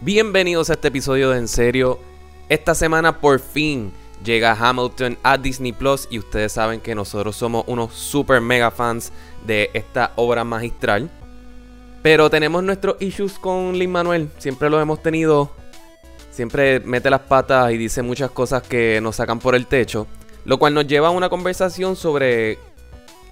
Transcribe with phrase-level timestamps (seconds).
[0.00, 1.98] Bienvenidos a este episodio de En Serio.
[2.48, 3.92] Esta semana por fin
[4.24, 9.12] llega Hamilton a Disney Plus y ustedes saben que nosotros somos unos super mega fans
[9.44, 11.10] de esta obra magistral.
[12.00, 15.50] Pero tenemos nuestros issues con Lin Manuel, siempre los hemos tenido.
[16.30, 20.06] Siempre mete las patas y dice muchas cosas que nos sacan por el techo.
[20.44, 22.60] Lo cual nos lleva a una conversación sobre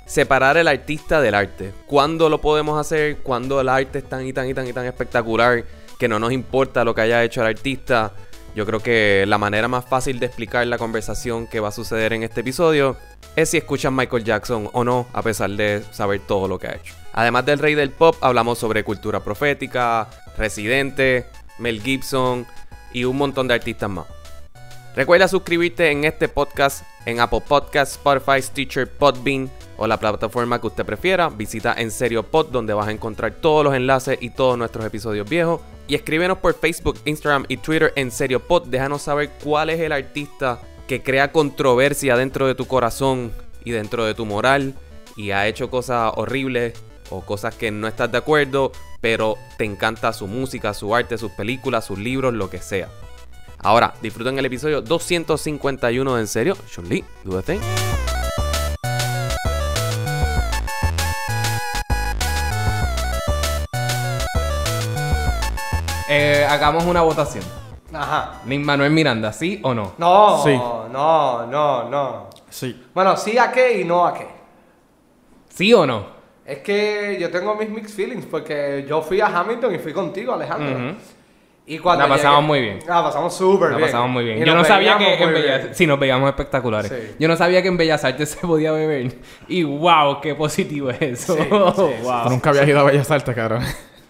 [0.04, 1.72] separar el artista del arte.
[1.86, 3.18] ¿Cuándo lo podemos hacer?
[3.18, 5.64] ¿Cuándo el arte es tan y tan y tan y tan espectacular
[5.98, 8.12] que no nos importa lo que haya hecho el artista?
[8.54, 12.14] Yo creo que la manera más fácil de explicar la conversación que va a suceder
[12.14, 12.96] en este episodio
[13.36, 16.74] es si escuchan Michael Jackson o no, a pesar de saber todo lo que ha
[16.76, 16.94] hecho.
[17.12, 21.26] Además del rey del pop, hablamos sobre cultura profética, Residente,
[21.58, 22.46] Mel Gibson
[22.94, 24.06] y un montón de artistas más.
[24.94, 30.66] Recuerda suscribirte en este podcast en Apple Podcasts, Spotify, Stitcher, Podbean o la plataforma que
[30.66, 31.28] usted prefiera.
[31.28, 35.28] Visita En Serio Pod donde vas a encontrar todos los enlaces y todos nuestros episodios
[35.28, 35.60] viejos.
[35.88, 38.66] Y escríbenos por Facebook, Instagram y Twitter En Serio Pod.
[38.66, 43.32] Déjanos saber cuál es el artista que crea controversia dentro de tu corazón
[43.64, 44.74] y dentro de tu moral
[45.16, 46.74] y ha hecho cosas horribles
[47.10, 51.32] o cosas que no estás de acuerdo, pero te encanta su música, su arte, sus
[51.32, 52.88] películas, sus libros, lo que sea.
[53.58, 56.56] Ahora, disfruten el episodio 251 de En Serio.
[56.70, 58.15] Chun-Li, do the thing.
[66.08, 67.44] Eh, hagamos una votación.
[67.92, 68.40] Ajá.
[68.46, 69.92] Lin Manuel Miranda, ¿sí o no?
[69.98, 70.54] No, Sí.
[70.54, 72.30] no, no, no.
[72.48, 72.84] Sí.
[72.94, 74.26] Bueno, sí a qué y no a qué.
[75.48, 76.14] ¿Sí o no?
[76.44, 80.32] Es que yo tengo mis mixed feelings porque yo fui a Hamilton y fui contigo,
[80.34, 80.72] Alejandro.
[80.90, 80.96] Ujú.
[81.68, 82.78] Y cuando La pasamos llegué- muy bien.
[82.86, 83.88] La pasamos súper La bien.
[83.88, 84.38] pasamos muy bien.
[84.40, 85.62] Y Yo no sabía que veíamos en muy Bellas...
[85.64, 85.74] bien.
[85.74, 86.92] Sí, nos veíamos espectaculares.
[86.92, 87.16] Sí.
[87.18, 89.16] Yo no sabía que en Bellas Artes se podía beber.
[89.48, 91.34] Y wow, qué positivo es eso.
[91.34, 92.02] Sí, sí, sí.
[92.04, 92.22] Wow.
[92.24, 93.62] Tú nunca habías ido a Bellas Artes, cabrón.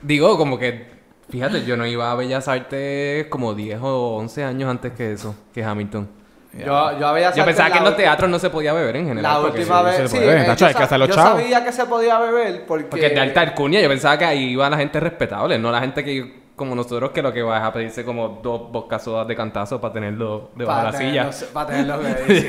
[0.03, 0.96] Digo, como que...
[1.29, 5.35] Fíjate, yo no iba a Bellas Artes como 10 o 11 años antes que eso,
[5.53, 6.09] que Hamilton.
[6.53, 9.43] Yo, yo había Yo pensaba que en los teatros no se podía beber en general.
[9.43, 9.97] La última vez.
[9.97, 12.87] se Sí, eh, yo hay que sabía que se podía beber porque.
[12.87, 16.03] Porque de alta alcurnia yo pensaba que ahí iba la gente respetable, no la gente
[16.03, 19.37] que como nosotros que lo que va es a pedirse como dos vodka sodas de
[19.37, 21.31] cantazo para tenerlo debajo de la silla.
[21.53, 21.99] Para tenerlo
[22.29, 22.49] sí.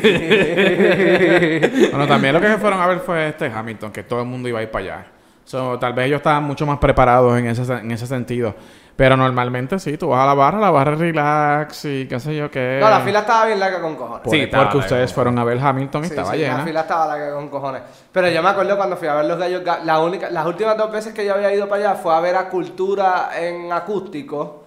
[1.92, 4.48] Bueno, también lo que se fueron a ver fue este Hamilton, que todo el mundo
[4.48, 5.08] iba a ir para allá.
[5.48, 8.54] So, tal vez ellos estaban mucho más preparados en ese, en ese sentido.
[8.98, 12.36] Pero normalmente sí, tú vas a la barra, la barra es relax y qué sé
[12.36, 12.80] yo qué.
[12.82, 14.22] No, la fila estaba bien larga con cojones.
[14.24, 16.58] Por- Sí, porque larga, ustedes fueron a ver Hamilton y Sí, estaba sí, llena.
[16.58, 17.82] La fila estaba larga con cojones.
[18.12, 19.64] Pero yo me acuerdo cuando fui a ver los gallos.
[19.64, 22.20] Ga- La única, las últimas dos veces que yo había ido para allá fue a
[22.20, 24.64] ver a Cultura en acústico.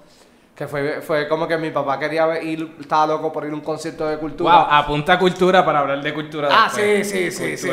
[0.61, 3.63] Que fue, fue como que mi papá quería ir, estaba loco por ir a un
[3.63, 4.57] concierto de cultura.
[4.59, 6.49] Wow, apunta a cultura para hablar de cultura.
[6.53, 7.09] Ah, sí, después.
[7.09, 7.73] sí, sí, sí.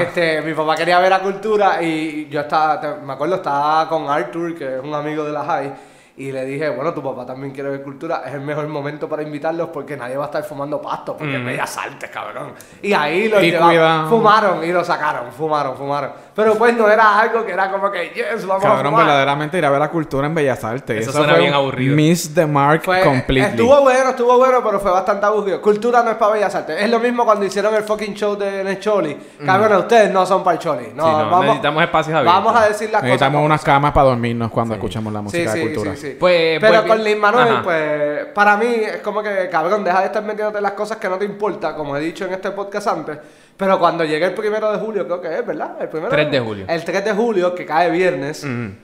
[0.00, 4.54] Este, mi papá quería ver a Cultura y yo estaba, me acuerdo, estaba con Arthur,
[4.56, 5.74] que es un amigo de la high,
[6.16, 9.22] y le dije, bueno, tu papá también quiere ver Cultura, es el mejor momento para
[9.22, 12.54] invitarlos porque nadie va a estar fumando pasto, porque es Bellas Artes, cabrón.
[12.80, 14.08] Y ahí lo Y cuidado.
[14.08, 16.12] fumaron y lo sacaron, fumaron, fumaron.
[16.34, 19.64] Pero pues no era algo que era como que, yes, vamos a Cabrón, verdaderamente ir
[19.64, 21.02] a ver la cultura en Bellas Artes.
[21.02, 21.94] Eso suena fue bien aburrido.
[21.94, 23.50] Miss the mark Fue- completely.
[23.52, 25.62] Estuvo bueno, estuvo bueno, pero fue bastante aburrido.
[25.62, 26.82] Cultura no es para Bellas Artes.
[26.82, 29.16] Es lo mismo cuando hicieron el fucking show de en el Choli.
[29.46, 30.86] Cabrón, ustedes no son para el Choli.
[30.92, 32.44] No, Sí, no, vamos, necesitamos espacios abiertos.
[32.44, 33.46] Vamos a decir las Necesitamos cosas.
[33.46, 35.94] unas camas para dormirnos cuando escuchamos la música sí, de cultura.
[35.94, 36.16] sí, sí.
[36.18, 37.62] Pues, Pero pues, con Lin Manuel, ajá.
[37.62, 41.08] pues, para mí es como que, cabrón, deja de estar metiéndote en las cosas que
[41.08, 43.18] no te importa, como he dicho en este podcast antes.
[43.56, 45.76] Pero cuando llegue el primero de julio, creo que es, ¿verdad?
[45.80, 46.64] El primero 3 de julio.
[46.68, 48.44] El 3 de julio, que cae viernes.
[48.44, 48.74] Ujú.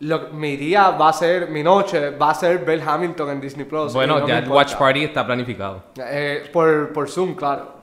[0.00, 3.66] Lo, mi día va a ser, mi noche va a ser ver Hamilton en Disney
[3.66, 3.92] Plus.
[3.92, 5.82] Bueno, no ya el watch party está planificado.
[5.96, 7.79] Eh, por, por Zoom, claro.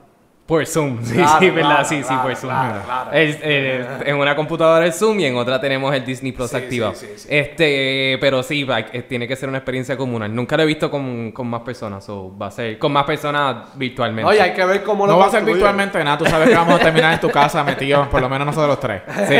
[0.48, 2.50] Por Zoom, sí, Claro, sí, verdad, claro, sí, sí, claro, por Zoom.
[2.50, 3.12] claro, claro.
[3.12, 6.56] Es- eh, en una computadora el Zoom y en otra tenemos el Disney Plus Sí,
[6.56, 6.94] activado.
[6.94, 7.28] sí, sí, sí.
[7.30, 10.34] Este, pero sí, va- eh, tiene que ser una experiencia comunal.
[10.34, 13.76] Nunca lo he visto con, con más personas, so va a ser con más personas
[13.76, 14.26] virtualmente.
[14.26, 16.54] Oye, hay que ver cómo lo No va a ser virtualmente nada, tú sabes que
[16.54, 19.02] vamos a terminar en tu casa metidos, por lo menos nosotros los tres.
[19.28, 19.34] Sí.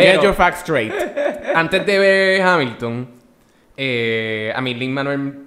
[0.00, 0.92] Get your facts straight.
[1.52, 3.08] Antes de ver Hamilton,
[3.76, 5.43] eh, a mí Lin Manuel,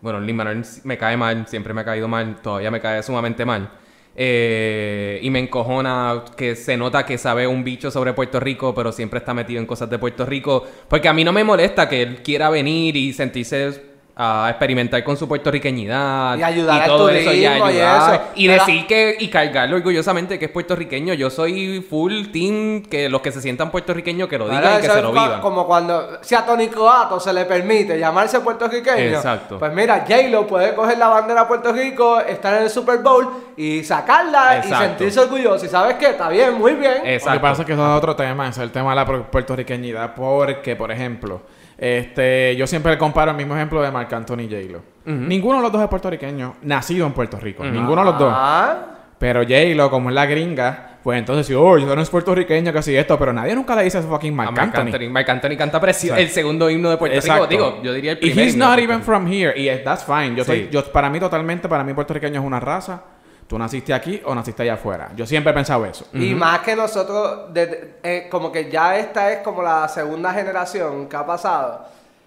[0.00, 3.44] bueno, Lin Manuel me cae mal, siempre me ha caído mal, todavía me cae sumamente
[3.44, 3.70] mal.
[4.18, 8.90] Eh, y me encojona que se nota que sabe un bicho sobre Puerto Rico, pero
[8.90, 10.66] siempre está metido en cosas de Puerto Rico.
[10.88, 15.14] Porque a mí no me molesta que él quiera venir y sentirse a experimentar con
[15.14, 18.22] su puertorriqueñidad Y ayudar al todo eso y y ayudar eso.
[18.34, 23.10] y Pero- decir que y cargarlo orgullosamente que es puertorriqueño yo soy full team que
[23.10, 26.18] los que se sientan puertorriqueños que lo digan y que se lo vivan Como cuando,
[26.22, 29.58] si a Tony Coato se le permite llamarse puertorriqueño, Exacto.
[29.58, 33.28] pues mira, J-Lo puede coger la bandera de Puerto Rico, estar en el Super Bowl
[33.56, 34.84] y sacarla Exacto.
[34.84, 35.66] y sentirse orgulloso.
[35.66, 36.94] Y sabes qué, está bien, muy bien.
[36.98, 37.40] Lo que Exacto.
[37.42, 40.74] pasa es que eso es otro tema, es el tema de la puer- puertorriqueñidad, porque,
[40.74, 41.42] por ejemplo,
[41.78, 44.82] Este, yo siempre comparo el mismo ejemplo de Marc Anthony y J-Lo.
[45.04, 47.64] Ninguno de los dos es puertorriqueño, nacido en Puerto Rico.
[47.64, 48.32] Ninguno de los dos.
[48.34, 48.76] Ah,
[49.18, 53.18] Pero J-Lo, como es la gringa, pues entonces, oh, yo no es puertorriqueño, casi esto,
[53.18, 54.92] pero nadie nunca le dice a fucking Marc Marc Anthony.
[54.94, 55.10] Anthony.
[55.10, 56.14] Marc Anthony canta precioso.
[56.14, 56.22] Exacto.
[56.22, 57.46] El segundo himno de Puerto Exacto.
[57.46, 57.64] Rico.
[57.70, 59.52] Digo, yo diría el Y primer he's himno de not even from here.
[59.58, 60.34] Y that's fine.
[60.34, 60.50] Yo, Sí.
[60.50, 63.02] soy, yo, para mí, totalmente, para mí, puertorriqueño es una raza.
[63.46, 65.10] Tú naciste aquí o naciste allá afuera.
[65.14, 66.06] Yo siempre he pensado eso.
[66.12, 71.08] Y más que nosotros, de- eh, como que ya esta es como la segunda generación
[71.08, 71.84] que ha pasado.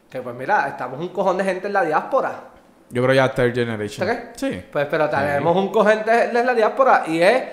[0.10, 2.32] Que pues mira, estamos un cojón de gente en la diáspora.
[2.90, 4.08] Yo creo ya third generation.
[4.10, 4.30] ¿Está qué?
[4.36, 4.64] Sí.
[4.72, 7.44] Pues pero tenemos un cojón de de la diáspora y es,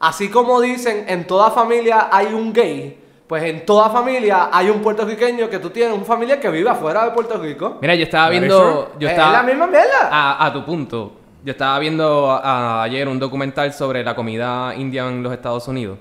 [0.00, 4.82] así como dicen, en toda familia hay un gay, pues en toda familia hay un
[4.82, 7.78] puertorriqueño que tú tienes, un familiar que vive afuera de Puerto Rico.
[7.80, 8.92] Mira, yo estaba viendo.
[8.98, 10.08] Yo es estaba, la misma mierda.
[10.10, 11.12] a, a tu punto.
[11.44, 15.98] Yo estaba viendo a- ayer un documental sobre la comida india en los Estados Unidos.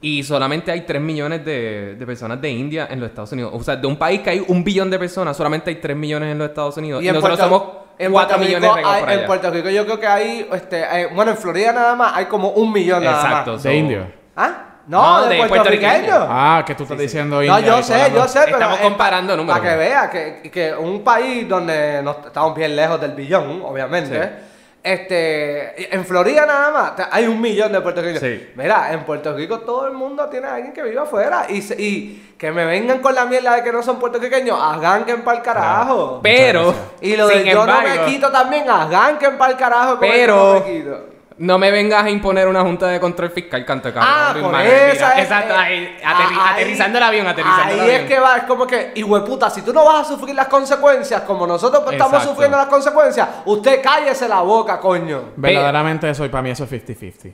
[0.00, 3.50] Y solamente hay 3 millones de, de personas de India en los Estados Unidos.
[3.52, 6.30] O sea, de un país que hay un billón de personas, solamente hay 3 millones
[6.30, 7.02] en los Estados Unidos.
[7.02, 9.26] Y, en nosotros Puerto- somos en 4 Puerto millones Rico hay- por En.
[9.26, 12.50] Puerto Rico yo creo que hay, este, eh, bueno, en Florida nada más hay como
[12.50, 13.52] un millón nada Exacto.
[13.54, 13.62] más.
[13.62, 14.06] so- De indio.
[14.36, 14.64] ¿Ah?
[14.86, 16.16] No, No, de, de puertorriqueños.
[16.28, 18.56] Ah, que tú estás diciendo No, India yo sé, yo sé, pero...
[18.56, 19.58] Estamos comparando números.
[19.58, 24.46] Para que vea que, que un país donde no estamos bien lejos del billón, obviamente.
[24.92, 28.22] Este, en Florida nada más hay un millón de puertorriqueños.
[28.22, 28.50] Sí.
[28.54, 31.46] Mira, en Puerto Rico todo el mundo tiene a alguien que vive afuera.
[31.48, 35.22] Y, se- y que me vengan con la mierda de que no son puertorriqueños, arranquen
[35.22, 36.20] para el carajo.
[36.22, 39.96] Pero, Y lo de yo no me quito también, arranquen para el carajo.
[39.96, 41.07] con el Pero- yo no me quito.
[41.38, 44.12] No me vengas a imponer una junta de control fiscal, canto cabrón.
[44.12, 44.64] Ah, mira.
[44.92, 47.96] esa es- Exacto, ahí, aterri- ahí- aterrizando el avión, aterrizando Ahí el avión.
[48.00, 48.92] es que va, es como que,
[49.24, 52.66] puta, si tú no vas a sufrir las consecuencias como nosotros pues, estamos sufriendo las
[52.66, 55.30] consecuencias, usted cállese la boca, coño.
[55.36, 57.32] Verdaderamente eso, y para mí eso es 50-50.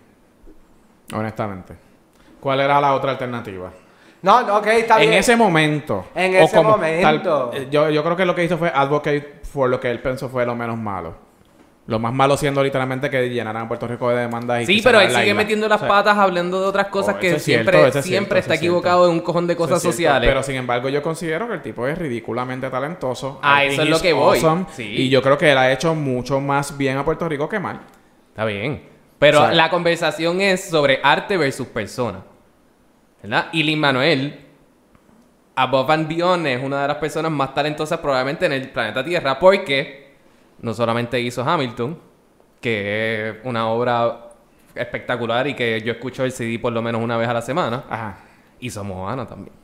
[1.14, 1.74] Honestamente.
[2.40, 3.70] ¿Cuál era la otra alternativa?
[4.22, 5.12] No, no, ok, está en bien.
[5.14, 6.06] ese momento.
[6.14, 7.50] En ese como momento.
[7.50, 10.00] tal- eh, yo, yo creo que lo que hizo fue advocate por lo que él
[10.00, 11.14] pensó fue lo menos malo.
[11.86, 15.00] Lo más malo siendo literalmente que llenaran a Puerto Rico de demandas y Sí, pero
[15.02, 15.42] él la sigue isla.
[15.42, 18.04] metiendo las O sea, patas hablando de otras cosas Oh, que siempre, cierto, eso es
[18.06, 20.26] siempre cierto, está equivocado en un cojón de cosas es cierto, sociales.
[20.26, 23.38] Pero sin embargo, yo considero que el tipo es ridículamente talentoso.
[23.42, 24.38] Ah, eso es lo que voy.
[24.38, 24.82] awesome, Sí.
[24.96, 27.80] Y yo creo que él ha hecho mucho más bien a Puerto Rico que mal.
[28.30, 28.88] Está bien.
[29.18, 32.24] Pero O sea- la conversación es sobre arte versus persona.
[33.22, 33.48] ¿Verdad?
[33.52, 34.40] Y Lin Manuel,
[35.56, 39.38] Above and Beyond, es una de las personas más talentosas probablemente en el planeta Tierra
[39.38, 40.03] porque
[40.60, 41.98] no solamente hizo Hamilton,
[42.60, 44.30] que es una obra
[44.74, 47.84] espectacular y que yo escucho el CD por lo menos una vez a la semana,
[47.88, 48.16] Ajá.
[48.60, 49.54] hizo Moana también.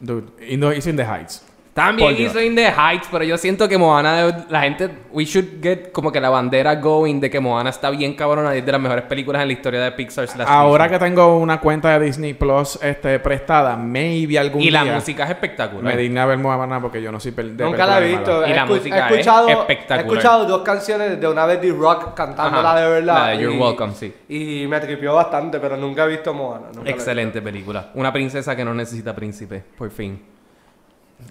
[0.00, 1.46] Dude, y no, hizo In the Heights.
[1.74, 2.32] También Por Dios.
[2.32, 6.10] hizo In the Heights, pero yo siento que Moana, la gente, we should get como
[6.10, 9.04] que la bandera going de que Moana está bien cabrona y es de las mejores
[9.04, 10.26] películas en la historia de Pixar.
[10.46, 10.98] Ahora Disney.
[10.98, 15.24] que tengo una cuenta de Disney Plus este, prestada, maybe algún Y la día música
[15.24, 15.84] es espectacular.
[15.84, 18.46] me digna ver Moana porque yo no soy de Nunca la he visto.
[18.46, 19.98] Y la música he es espectacular.
[19.98, 23.14] He escuchado dos canciones de una vez de rock cantándola Ajá, de verdad.
[23.14, 24.12] la de You're y- Welcome, sí.
[24.28, 26.66] Y me tripió bastante, pero nunca he visto Moana.
[26.82, 27.90] la Excelente película.
[27.94, 30.20] Una princesa que no necesita príncipe, por fin.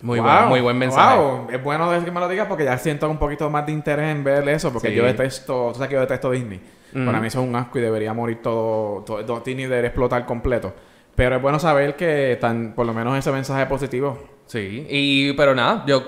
[0.02, 1.18] Muy Wow, buen, muy buen mensaje.
[1.18, 1.48] wow.
[1.52, 4.24] Es bueno que me lo digas porque ya siento un poquito más de interés en
[4.24, 4.72] ver eso.
[4.72, 4.96] Porque Sí.
[4.96, 6.62] yo detesto, tú sabes que yo detesto Disney.
[7.06, 10.26] Para mí eso es un asco y debería morir todo, todo, todo Disney debería explotar
[10.26, 10.74] completo.
[11.16, 14.18] Pero es bueno saber que tan, por lo menos ese mensaje positivo.
[14.48, 16.02] Sí, y pero nada, yo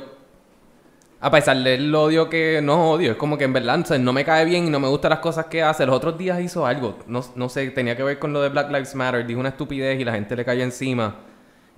[1.24, 4.12] a pesar del odio que no odio, es como que en verdad o sea, no
[4.12, 5.86] me cae bien y no me gustan las cosas que hace.
[5.86, 8.70] Los otros días hizo algo, no, no sé, tenía que ver con lo de Black
[8.72, 11.16] Lives Matter, dijo una estupidez y la gente le cayó encima.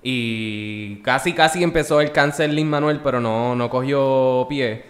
[0.06, 4.84] Y casi casi empezó el cáncer Lin Manuel, pero no, no cogió pie.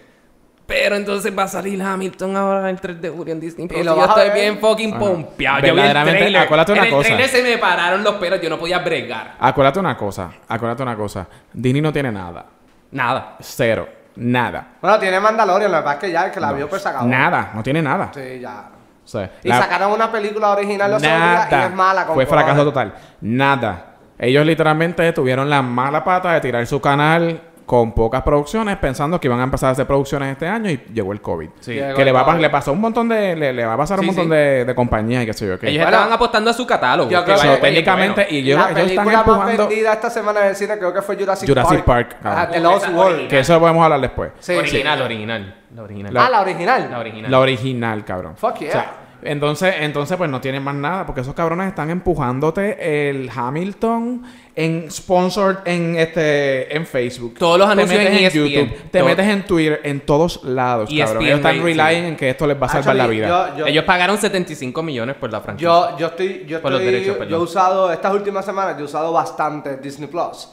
[0.67, 3.81] Pero entonces va a salir Hamilton ahora el 3 de julio en Disney Plus.
[3.81, 4.99] ¿Y lo yo estoy bien fucking Ajá.
[4.99, 5.67] pompeado.
[5.67, 6.37] Yo vi el trailer.
[6.43, 7.07] acuérdate una en el cosa.
[7.07, 9.37] trailer se me pararon los pelos, yo no podía bregar.
[9.39, 11.29] Acuérdate una cosa, acuérdate una cosa.
[11.53, 12.47] Disney no tiene nada.
[12.91, 13.37] Nada.
[13.41, 13.87] Cero.
[14.17, 14.69] Nada.
[14.81, 16.89] Bueno, tiene Mandalorian, lo que pasa es que ya el que la vio pues se
[16.89, 17.07] acabó.
[17.07, 17.51] Nada.
[17.55, 18.11] No tiene nada.
[18.15, 18.71] Sí, ya.
[19.05, 22.15] O sea, Y la- sacaron una película original los otros días y es mala con
[22.15, 22.95] Fue fracaso total.
[23.21, 23.94] Nada.
[24.19, 29.27] Ellos literalmente tuvieron la mala pata de tirar su canal con pocas producciones pensando que
[29.27, 31.49] iban a empezar a hacer producciones este año y llegó el COVID.
[31.61, 31.73] Sí.
[31.73, 33.35] Llegó Que el le, va a, le pasó un montón de...
[33.35, 34.31] Le, le va a pasar un montón sí.
[34.31, 35.71] de, de compañías y qué sé yo qué.
[35.71, 37.11] Ellos Bueno, estaban apostando a su catálogo.
[37.11, 38.37] yo que creo que técnicamente, bueno.
[38.37, 39.69] y ellos, la ellos están película más empujando...
[39.69, 42.27] vendida esta semana en el cine creo que fue Jurassic, Jurassic Park, Park.
[42.27, 43.29] Ajá, The Lost World.
[43.29, 44.33] Que eso podemos hablar después.
[44.41, 45.05] Sí, original, sí.
[45.05, 45.55] original.
[45.75, 46.17] La original.
[46.19, 46.89] Ah, la original.
[46.91, 47.31] La original.
[47.31, 48.37] La original, cabrón.
[48.37, 48.69] Fuck yeah.
[48.69, 48.93] O sea,
[49.25, 54.23] entonces, entonces, pues no tienen más nada, porque esos cabrones están empujándote el Hamilton
[54.57, 57.35] en sponsored en este en Facebook.
[57.39, 58.45] Todos los Te anuncios metes en en ESPN.
[58.47, 59.09] YouTube, te Todo.
[59.09, 61.23] metes en Twitter, en todos lados, ESPN cabrón.
[61.25, 63.29] Ellos están relying en que esto les va a salvar la vida.
[63.29, 65.69] Yo, yo, Ellos pagaron 75 millones por la franquicia.
[65.69, 68.83] yo, yo estoy, yo Por los estoy, derechos, yo he usado, estas últimas semanas, yo
[68.83, 70.49] he usado bastante Disney Plus.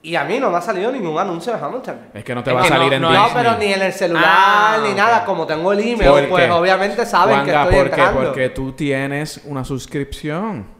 [0.00, 1.98] Y a mí no me ha salido ningún anuncio de Hamilton.
[2.14, 3.30] Es que no te Es va a que salir no- en no, Disney.
[3.34, 5.24] pero ni en el celular Ah, ni nada.
[5.24, 6.50] Como tengo el email, ¿Por pues qué?
[6.52, 8.00] obviamente saben que Juanga, estoy ¿por qué?
[8.00, 8.20] entrando.
[8.26, 10.78] Porque tú tienes una suscripción.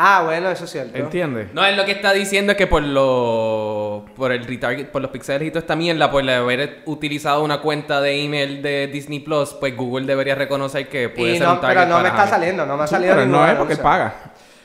[0.00, 0.96] Ah, bueno, eso es cierto.
[0.96, 1.48] ¿Entiendes?
[1.54, 5.10] No, es lo que está diciendo es que por lo por el retarget, por los
[5.10, 9.54] pixeles y toda esta mierda, por haber utilizado una cuenta de email de Disney Plus,
[9.54, 12.22] pues Google debería reconocer que puede Y ser no, un target pero no me está
[12.22, 12.38] Hamilton.
[12.40, 14.14] saliendo, no me ha Sí, salido pero ningún no es porque paga.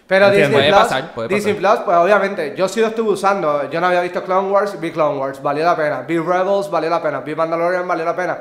[0.08, 0.58] Pero Entiendo.
[0.58, 3.70] Disney Puede Plus, pasar, puede Disney Plus, pues obviamente, yo sí lo estuve usando.
[3.70, 6.02] Yo no había visto Clone Wars, vi Clone Wars, valió la pena.
[6.02, 7.22] Vi Rebels, valió la pena.
[7.22, 8.38] Vi Mandalorian, valió la pena.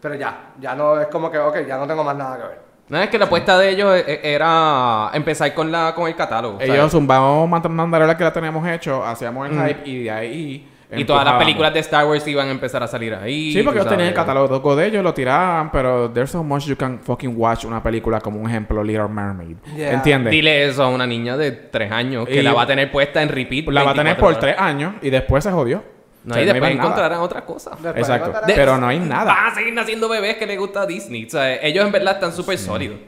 [0.00, 2.58] Pero ya, ya no es como que, ok, ya no tengo más nada que ver.
[2.88, 6.14] No, es que la apuesta de ellos e- e- era empezar con la con el
[6.16, 6.58] catálogo.
[6.58, 6.70] ¿sabes?
[6.74, 9.66] Ellos zumbamos Mandalorian que la teníamos hecho, hacíamos el Mm.
[9.66, 10.68] hype y de ahí.
[10.96, 13.52] Y todas las películas de Star Wars iban a empezar a salir ahí.
[13.52, 16.76] Sí, porque ellos tenían el catálogo de ellos, lo tiraban, pero there's so much you
[16.76, 19.56] can fucking watch una película como un ejemplo Little Mermaid.
[19.76, 19.92] Yeah.
[19.92, 20.30] ¿Entiendes?
[20.30, 23.22] Dile eso a una niña de 3 años que Y- la va a tener puesta
[23.22, 23.66] en repeat.
[23.68, 24.40] La va a tener 24 por horas.
[24.40, 25.82] tres años y después se jodió.
[26.24, 27.70] No, O sea, y después encontrarán otra cosa.
[27.70, 28.30] Después Exacto.
[28.30, 29.24] encontrarán- Pero no hay nada.
[29.32, 31.24] Van a seguir naciendo bebés que les gusta Disney.
[31.26, 32.98] O sea, ellos en verdad están súper sólidos.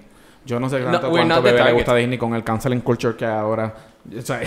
[0.46, 1.74] Yo no sé No, cuánto not the bebé le target.
[1.74, 3.74] gusta a Disney con el canceling culture que ahora.
[4.16, 4.40] O sea,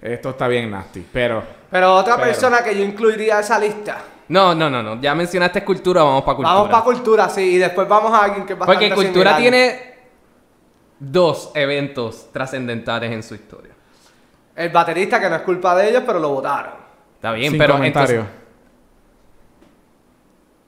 [0.00, 1.06] esto está bien nasty.
[1.12, 3.98] Pero Pero otra Pero- persona que yo incluiría en esa lista.
[4.28, 5.00] No, no, no, no.
[5.00, 6.54] Ya mencionaste cultura, vamos para cultura.
[6.54, 9.40] Vamos para cultura, sí, y después vamos a alguien que bastante Porque cultura similar.
[9.40, 9.94] tiene
[10.98, 13.72] dos eventos trascendentales en su historia.
[14.54, 16.72] El baterista, que no es culpa de ellos, pero lo votaron.
[17.14, 18.26] Está bien, sin pero comentario.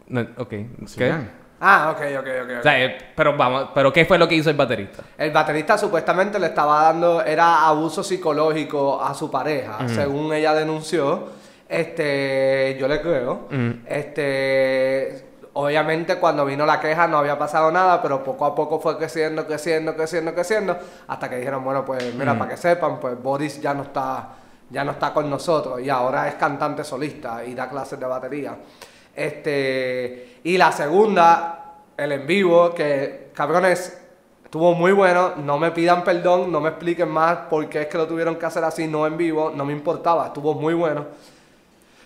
[0.09, 0.37] entonces...
[0.37, 0.49] No, ok.
[0.97, 1.40] ¿Qué?
[1.61, 2.51] Ah, ok, ok, ok.
[2.61, 5.03] O sea, eh, pero vamos, pero ¿qué fue lo que hizo el baterista?
[5.19, 11.29] El baterista supuestamente le estaba dando, era abuso psicológico a su pareja, según ella denunció.
[11.69, 13.49] Este, yo le creo.
[13.87, 18.97] Este, obviamente cuando vino la queja no había pasado nada, pero poco a poco fue
[18.97, 23.61] creciendo, creciendo, creciendo, creciendo, hasta que dijeron, bueno, pues mira, para que sepan, pues Boris
[23.61, 24.31] ya no está,
[24.71, 28.57] ya no está con nosotros y ahora es cantante solista y da clases de batería.
[29.21, 34.01] Este, y la segunda, el en vivo, que cabrones,
[34.43, 35.35] estuvo muy bueno.
[35.37, 38.47] No me pidan perdón, no me expliquen más por qué es que lo tuvieron que
[38.47, 41.05] hacer así, no en vivo, no me importaba, estuvo muy bueno.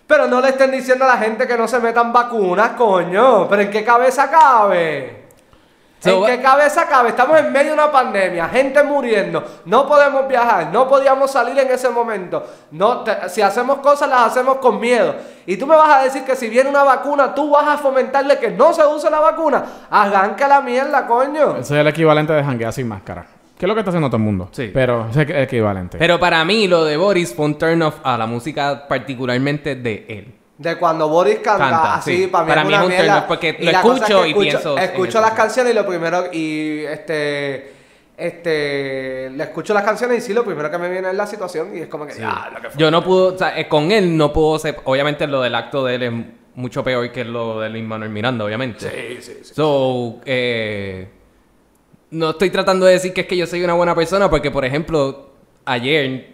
[0.09, 3.49] Pero no le estén diciendo a la gente que no se metan vacunas, coño.
[3.49, 5.24] Pero ¿en qué cabeza cabe?
[6.05, 7.09] So, ¿En qué cabeza cabe?
[7.11, 11.71] Estamos en medio de una pandemia, gente muriendo, no podemos viajar, no podíamos salir en
[11.71, 12.45] ese momento.
[12.73, 15.15] No, te- si hacemos cosas las hacemos con miedo.
[15.47, 18.39] Y tú me vas a decir que si viene una vacuna, tú vas a fomentarle
[18.39, 19.65] que no se use la vacuna.
[19.91, 21.53] Arranca la mierda, coño.
[21.57, 23.27] Ese es el equivalente de janguear sin máscara.
[23.59, 24.49] ¿Qué es lo que está haciendo todo el mundo?
[24.53, 24.71] Sí.
[24.75, 25.97] Pero es el equivalente.
[25.97, 30.05] Pero para mí lo de Boris fue un turn off a la música particularmente de
[30.09, 30.35] él.
[30.57, 32.27] De cuando Boris canta, Canta, así, sí.
[32.29, 33.27] para mí Para es mí una es un mierda.
[33.27, 37.73] porque Y lo escucho y pienso en Escucho las canciones y lo primero, y este,
[38.17, 41.77] este, le escucho las canciones y sí, lo primero que me viene es la situación
[41.77, 42.79] y es como que, ya, lo que fue.
[42.81, 45.85] Yo no puedo, o sea, eh, con él no puedo ser, obviamente lo del acto
[45.85, 46.13] de él es
[46.55, 48.89] mucho peor que lo de Lin Manuel Miranda, obviamente.
[48.89, 49.55] Sí, sí, sí.
[49.55, 51.09] So, eh,
[52.11, 54.65] no estoy tratando de decir que es que yo soy una buena persona, porque por
[54.65, 55.31] ejemplo,
[55.65, 56.34] ayer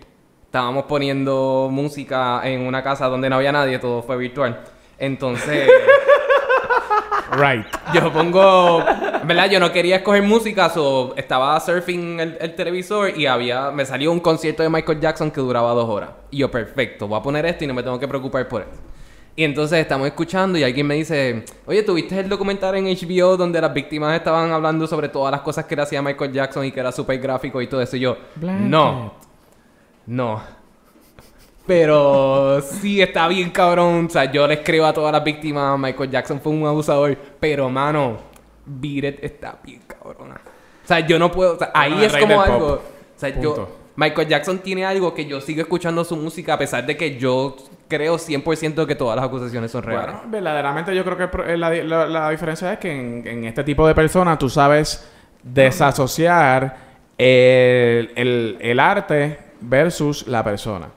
[0.51, 4.59] estábamos poniendo música en una casa donde no había nadie, todo fue virtual.
[4.99, 5.71] Entonces,
[7.39, 7.65] Right.
[7.95, 8.85] yo pongo,
[9.23, 9.49] ¿verdad?
[9.49, 14.11] Yo no quería escoger música, so estaba surfing el, el televisor y había, me salió
[14.11, 16.11] un concierto de Michael Jackson que duraba dos horas.
[16.33, 18.75] Y yo, perfecto, voy a poner esto y no me tengo que preocupar por esto.
[19.37, 23.61] Y entonces estamos escuchando y alguien me dice, oye, ¿tuviste el documental en HBO donde
[23.61, 26.81] las víctimas estaban hablando sobre todas las cosas que le hacía Michael Jackson y que
[26.81, 27.97] era súper gráfico y todo eso?
[27.97, 28.67] Y yo, Blanket.
[28.67, 29.15] no,
[30.07, 30.43] no.
[31.67, 34.07] Pero sí está bien cabrón.
[34.07, 37.17] O sea, yo le escribo a todas las víctimas, Michael Jackson fue un abusador.
[37.39, 38.19] Pero, mano,
[38.83, 40.41] It está bien cabrona.
[40.85, 41.55] O sea, yo no puedo...
[41.55, 42.59] o sea, ahí es como algo...
[42.59, 42.81] pop.
[43.17, 43.57] O sea, Punto.
[43.57, 43.77] yo...
[43.97, 47.55] Michael Jackson tiene algo que yo sigo escuchando su música a pesar de que yo
[47.87, 50.15] creo 100% que todas las acusaciones son reales.
[50.15, 53.63] Bueno, verdaderamente yo creo que eh, la, la- la diferencia es que en, en este
[53.63, 55.07] tipo de personas tú sabes
[55.43, 56.77] desasociar
[57.19, 60.89] el, el- el arte versus la persona.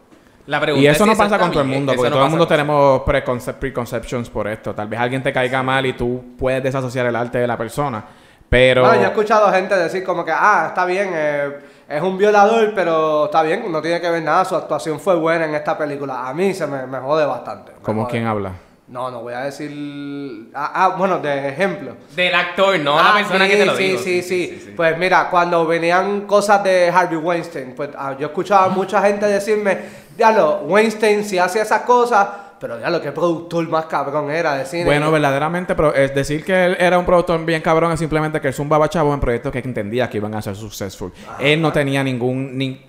[0.48, 2.26] La pregunta Y es eso si no pasa con todo el mundo, porque no todo
[2.26, 4.76] el mundo tenemos preconce- preconceptions por esto.
[4.76, 8.04] Tal vez alguien te caiga mal y tú puedes desasociar el arte de la persona.
[8.50, 8.82] Pero...
[8.82, 12.74] Bueno, yo he escuchado gente decir como que, ah, está bien, eh, es un violador,
[12.76, 16.28] pero está bien, no tiene que ver nada, su actuación fue buena en esta película.
[16.28, 17.72] A mí se me, me jode bastante.
[17.72, 18.12] me ¿Como jode.
[18.12, 18.52] quien habla?
[18.88, 20.50] No, no voy a decir...
[20.54, 21.96] Ah, ah, bueno, de ejemplo.
[22.16, 24.04] Del actor, no Ah, la persona sí, que te lo sí, dijo.
[24.04, 28.70] Sí, sí, Pues mira, cuando venían cosas de Harvey Weinstein, pues ah, yo escuchaba a
[28.70, 29.78] mucha gente decirme,
[30.18, 32.28] diablo, Weinstein si hace esas cosas,
[32.64, 34.86] pero ya lo que productor más cabrón era de cine.
[34.86, 38.48] Bueno, verdaderamente, pero es decir que él era un productor bien cabrón es simplemente que
[38.48, 41.12] él zumbaba chavos en proyectos que entendía que iban a ser successful.
[41.42, 42.86] él no tenía ningún, ni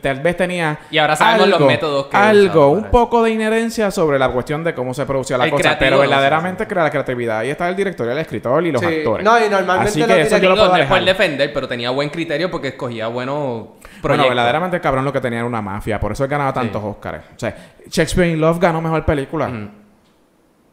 [0.00, 3.90] tal vez tenía Y ahora sabemos los métodos que algo, usaba un poco de inherencia
[3.90, 6.84] sobre la cuestión de cómo se producía la El cosa, creativo, pero no, verdaderamente crea
[6.84, 7.38] la creatividad.
[7.40, 8.86] Ahí está el director, el escritor y los Sí.
[8.86, 9.24] actores.
[9.24, 11.04] No, y normalmente Así que eso yo lo puedo no es por alejar.
[11.18, 13.70] defender, pero tenía buen criterio porque escogía buenos
[14.02, 14.28] Bueno, proyectos.
[14.28, 16.82] verdaderamente el cabrón lo que tenía era una mafia, por eso él ganaba tantos.
[16.82, 16.98] O
[17.36, 17.56] sea,
[17.88, 19.50] Shakespeare in Love ganó mejor película.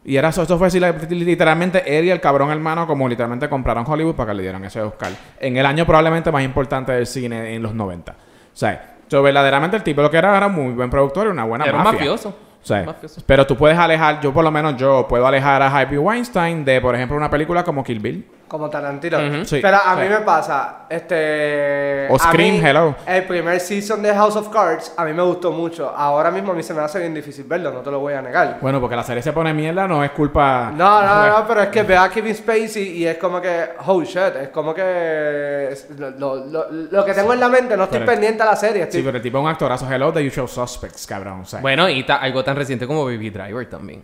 [0.05, 3.85] Y era eso, esto fue así, literalmente él y el cabrón hermano como literalmente compraron
[3.87, 5.11] Hollywood para que le dieran ese Oscar.
[5.39, 8.11] En el año probablemente más importante del cine en los 90.
[8.11, 8.15] O
[8.51, 11.63] sea, so, verdaderamente el tipo lo que era era muy buen productor y una buena
[11.65, 11.99] Era un mafia.
[11.99, 12.29] mafioso.
[12.29, 13.21] O sea, Un mafioso.
[13.25, 16.81] pero tú puedes alejar, yo por lo menos yo puedo alejar a Harvey Weinstein de,
[16.81, 18.27] por ejemplo, una película como Kill Bill.
[18.47, 19.17] Como Tarantino.
[19.17, 19.45] Ujú.
[19.45, 19.59] Sí.
[19.61, 20.09] Pero a mí Sí.
[20.09, 22.07] me pasa, este...
[22.09, 22.95] O a Scream, mí, hello.
[23.07, 25.89] El primer season de House of Cards a mí me gustó mucho.
[25.95, 28.21] Ahora mismo a mí se me hace bien difícil verlo, no te lo voy a
[28.21, 28.59] negar.
[28.61, 30.71] Bueno, porque la serie se pone mierda, no es culpa...
[30.75, 34.03] No, no, no, pero es que veo a Kevin Spacey y es como que, oh
[34.03, 37.99] shit, es como que lo, lo- lo- lo que tengo en la mente, no estoy
[37.99, 38.83] Pero- pendiente a la serie.
[38.83, 39.91] Estoy, Sí, pero el tipo es un actorazo.
[39.91, 41.41] Hello, The Usual Suspects, cabrón.
[41.41, 44.03] O sea, Bueno, y ta- algo tan reciente como Baby Driver también.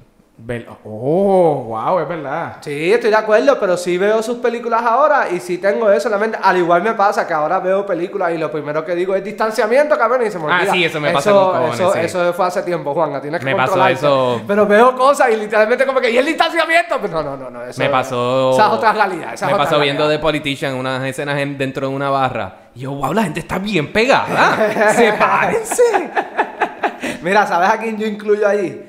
[0.85, 2.57] Oh, wow, es verdad.
[2.61, 6.11] Sí, estoy de acuerdo, pero sí veo sus películas ahora y sí tengo eso en
[6.13, 6.37] la mente.
[6.41, 9.97] Al igual me pasa que ahora veo películas y lo primero que digo es distanciamiento,
[9.97, 11.99] cabrón, y se me Ah, sí, eso me pasa eso, con cojones, eso, sí.
[11.99, 14.41] eso fue hace tiempo, Juan, tienes que Me pasó eso.
[14.47, 16.99] Pero veo cosas y literalmente como que, ¿y el distanciamiento?
[16.99, 17.63] Pues no, no, no, no.
[17.65, 18.51] Eso, me pasó.
[18.53, 19.33] Esa es otra realidad.
[19.33, 20.07] esa me pasó viendo.
[20.09, 22.55] The Politician unas escenas en- dentro de una barra.
[22.75, 24.93] Y yo, wow, la gente está bien pegada.
[24.95, 25.83] Sepárense.
[27.21, 28.85] Mira, ¿sabes a quién yo incluyo ahí?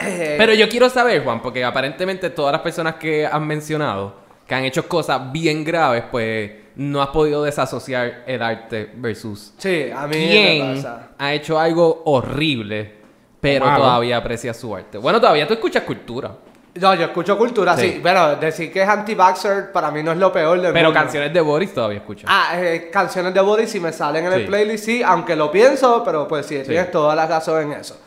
[0.00, 4.14] Eh, Pero yo quiero saber, Juan, porque aparentemente todas las personas que han mencionado,
[4.46, 9.90] que han hecho cosas bien graves, pues no has podido desasociar el arte versus Sí,
[9.94, 11.08] a mí me quién pasa.
[11.18, 12.94] ha hecho algo horrible,
[13.40, 13.82] pero Malo.
[13.84, 14.96] todavía aprecia su arte.
[14.98, 16.30] Bueno, todavía tú escuchas cultura,
[16.72, 17.94] No, yo escucho cultura, sí.
[17.94, 17.98] Sí.
[18.00, 21.00] Bueno, decir que es anti-vaxxer para mí no es lo peor del pero mundo.
[21.00, 22.24] canciones de Boris todavía escuchas.
[22.32, 24.46] Ah, eh, canciones de Body si me salen en el Sí.
[24.46, 28.00] playlist, sí, aunque lo pienso, pero pues sí, tienes toda la razón en eso.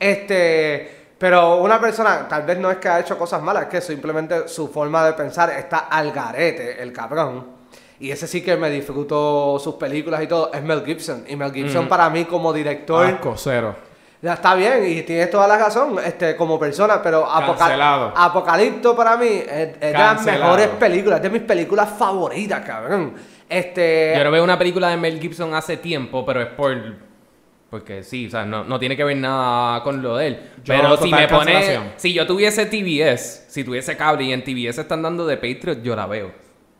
[0.00, 3.80] Este, pero una persona, tal vez no es que ha hecho cosas malas, es que
[3.80, 7.58] simplemente su forma de pensar está al garete, el cabrón.
[8.00, 11.24] Y ese sí que me disfruto sus películas y todo, es Mel Gibson.
[11.26, 13.04] Y Mel Gibson para mí como director...
[13.04, 13.74] Asco, cero.
[14.20, 17.24] Ya está bien, y tienes toda la razón, este, como persona, pero
[17.56, 18.12] Cancelado.
[18.16, 23.14] Apocalipto para mí es, es de las mejores películas, es de mis películas favoritas, cabrón.
[23.48, 24.14] Este.
[24.16, 27.07] Yo no veo una película de Mel Gibson hace tiempo, pero es por.
[27.70, 30.40] Porque sí, o sea, no, no tiene que ver nada con lo de él.
[30.64, 31.78] Yo, pero si me pone.
[31.96, 35.94] Si yo tuviese TBS, si tuviese cable y en TBS están dando de Patriot, yo
[35.94, 36.32] la veo.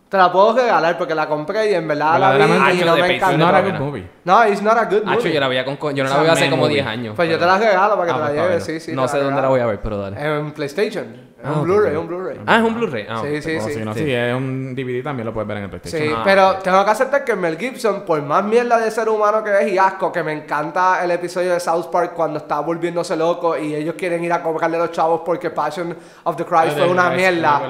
[0.08, 2.32] Te la puedo regalar porque la compré y en verdad la
[2.72, 3.78] vi y no me Patreon It's not a buena.
[3.78, 4.08] good movie.
[4.24, 5.30] No, it's not a good movie.
[5.34, 5.76] yo la veía con.
[5.76, 6.76] con- Yo no la veo a hace como movie.
[6.76, 7.12] 10 años.
[7.14, 8.92] Pues yo te la regalo para que Ah, te la pues, lleves, sí, sí.
[8.96, 10.16] No sé dónde la voy a ver, pero dale.
[10.38, 11.27] En PlayStation.
[11.40, 12.40] Es Ah, un Blu-ray, un Blu-ray.
[12.46, 13.06] Ah, es un Blu-ray.
[13.08, 13.72] Ah, Sí, sí, sí.
[13.74, 14.00] si no, sí.
[14.00, 16.08] si es un DVD también lo puedes ver en el PlayStation.
[16.08, 19.44] Sí, Ah, pero tengo que aceptar que Mel Gibson, por más mierda de ser humano
[19.44, 23.16] que es y asco, que me encanta el episodio de South Park cuando está volviéndose
[23.16, 26.76] loco y ellos quieren ir a cobrarle a los chavos porque Passion of the Christ
[26.76, 27.62] fue una mierda.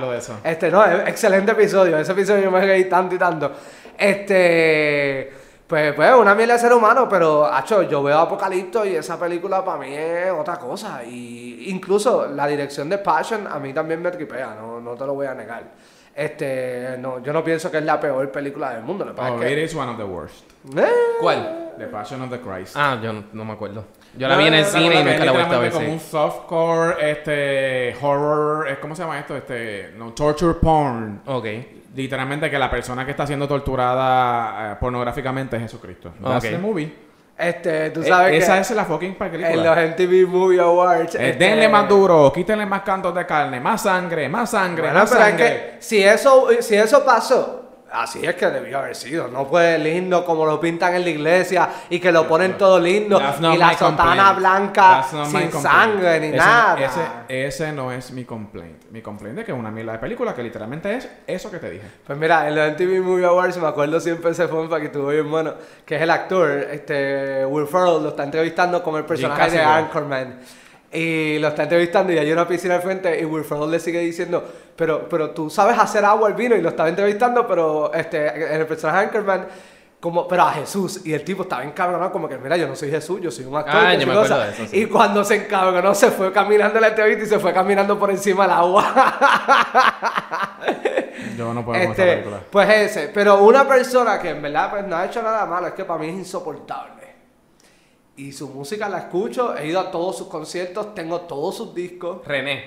[0.44, 1.98] Este, no, es excelente episodio.
[1.98, 3.52] Ese episodio yo me reí tanto y tanto.
[3.98, 5.30] Este.
[5.68, 9.62] Pues, pues, una mierda de ser humano, pero, acho, yo veo Apocalipto y esa película
[9.62, 11.04] para mí es otra cosa.
[11.04, 15.12] Y incluso la dirección de Passion a mí también me tripea, no, no te lo
[15.12, 15.64] voy a negar.
[16.14, 19.04] Este, no, yo no pienso que es la peor película del mundo.
[19.04, 20.50] Lo que pasa Oh, es it is one of the worst.
[20.74, 20.86] Eh,
[21.20, 21.74] ¿Cuál?
[21.78, 22.74] The Passion of the Christ.
[22.74, 23.84] Ah, yo no, no me acuerdo.
[24.16, 25.70] Yo la vi en el ¿Te cine y nunca la he vuelto a ver.
[25.70, 29.36] como un softcore, este, horror, ¿cómo se llama esto?
[29.36, 31.20] Este, no, torture porn.
[31.26, 31.46] Ok.
[31.98, 36.12] Literalmente que la persona que está siendo torturada eh, pornográficamente es Jesucristo.
[36.22, 36.50] That's Ok.
[36.52, 36.94] the movie.
[37.36, 39.50] este, tú Eh, sabes esa que es la fucking película.
[39.50, 41.14] en los MTV Movie Awards.
[41.16, 45.00] Eh, este, denle más duro, quítenle más cantos de carne, más sangre, más sangre, Bueno,
[45.00, 45.46] más pero es sangre.
[45.46, 47.57] que si eso, si eso pasó,
[47.92, 49.28] así es que debió haber sido.
[49.28, 53.20] No fue lindo como lo pintan en la iglesia y que lo ponen todo lindo
[53.20, 56.78] y la sotana blanca sin sangre ni Ese- nada.
[57.28, 58.84] Ese, ese no es mi complaint.
[58.90, 61.70] Mi complaint es que es una mierda de película que literalmente es eso que te
[61.70, 61.86] dije.
[62.06, 65.30] Pues mira, en los MTV Movie Awards me acuerdo siempre ese para que estuvo bien
[65.30, 69.60] bueno, que es el actor, este Will Ferrell lo está entrevistando como el personaje de.
[69.60, 70.38] Anchorman.
[70.90, 74.00] Y lo está entrevistando y hay una piscina al frente y Will Ferrell le sigue
[74.00, 74.42] diciendo,
[74.74, 78.60] pero, pero tú sabes hacer agua al vino y lo estaba entrevistando, pero este, en
[78.60, 79.46] el personaje de Anchorman,
[80.00, 81.04] como, pero a Jesús.
[81.04, 83.56] Y el tipo estaba encabronado como que, mira, yo no soy Jesús, yo soy un
[83.56, 83.74] actor.
[83.76, 84.46] Ah, yo me acuerdo cosa".
[84.46, 84.80] de eso, sí.
[84.80, 88.44] Y cuando se encabronó se fue caminando la entrevista y se fue caminando por encima
[88.44, 88.84] del agua.
[91.36, 92.40] Yo no puedo Este, película.
[92.50, 95.72] pues ese, pero una persona que en verdad pues, no ha hecho nada malo, es
[95.74, 96.97] que para mí es insoportable.
[98.18, 102.26] Y su música la escucho, he ido a todos sus conciertos, tengo todos sus discos.
[102.26, 102.64] René.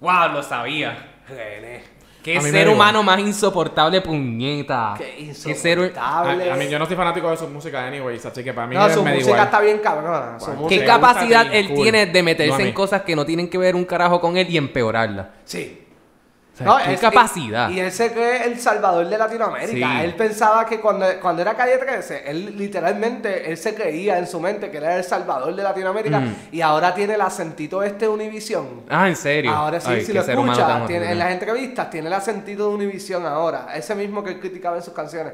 [0.00, 1.20] Wow, lo sabía.
[1.28, 1.82] René.
[2.22, 4.94] Qué ser humano más insoportable, puñeta.
[4.98, 6.50] Qué ser- insoportable.
[6.50, 8.74] A, a mí yo no estoy fanático de su música anyways, así que para mí
[8.74, 9.44] No, es su música igual.
[9.44, 10.38] está bien cabrona.
[10.38, 11.76] Su ¿Qué ¿Qué música- te capacidad él Cool.
[11.82, 14.58] tiene de meterse en cosas que no tienen que ver un carajo con él y
[14.58, 15.30] empeorarla?
[15.44, 15.86] Sí.
[16.60, 17.70] Sea, No, ¿Qué es- capacidad?
[17.70, 19.86] Y, y él se cree el salvador de Latinoamérica.
[19.98, 20.04] Sí.
[20.04, 24.38] Él pensaba que cuando, cuando era calle 13, él literalmente, él se creía en su
[24.40, 26.34] mente que era el salvador de Latinoamérica Mm.
[26.52, 28.82] y ahora tiene el acentito este de Univision.
[28.90, 29.50] Ah, ¿en serio?
[29.50, 33.24] Ahora sí, Ay, si lo escuchas, tiene, en las entrevistas tiene el acentito de Univision
[33.24, 33.68] ahora.
[33.74, 35.32] Ese mismo que él criticaba en sus canciones.